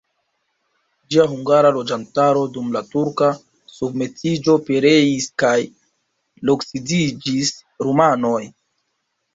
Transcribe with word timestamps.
Ĝia 1.13 1.25
hungara 1.33 1.71
loĝantaro 1.75 2.41
dum 2.57 2.73
la 2.77 2.83
turka 2.95 3.29
submetiĝo 3.75 4.57
pereis 4.71 5.29
kaj 5.45 5.55
loksidiĝis 6.53 7.55
rumanoj. 7.89 8.39